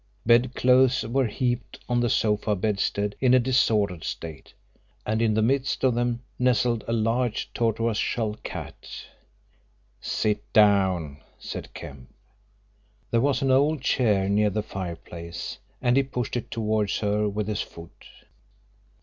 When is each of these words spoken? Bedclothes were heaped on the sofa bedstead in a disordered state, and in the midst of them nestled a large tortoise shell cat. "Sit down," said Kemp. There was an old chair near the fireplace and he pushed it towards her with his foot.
Bedclothes 0.25 1.03
were 1.03 1.27
heaped 1.27 1.79
on 1.87 1.99
the 1.99 2.09
sofa 2.09 2.55
bedstead 2.55 3.15
in 3.19 3.35
a 3.35 3.39
disordered 3.39 4.03
state, 4.03 4.51
and 5.05 5.21
in 5.21 5.35
the 5.35 5.43
midst 5.43 5.83
of 5.83 5.93
them 5.93 6.23
nestled 6.39 6.83
a 6.87 6.91
large 6.91 7.51
tortoise 7.53 7.99
shell 7.99 8.33
cat. 8.43 8.89
"Sit 9.99 10.41
down," 10.53 11.21
said 11.37 11.71
Kemp. 11.75 12.09
There 13.11 13.21
was 13.21 13.43
an 13.43 13.51
old 13.51 13.81
chair 13.81 14.27
near 14.27 14.49
the 14.49 14.63
fireplace 14.63 15.59
and 15.83 15.95
he 15.95 16.01
pushed 16.01 16.35
it 16.35 16.49
towards 16.49 16.97
her 17.01 17.29
with 17.29 17.47
his 17.47 17.61
foot. 17.61 18.07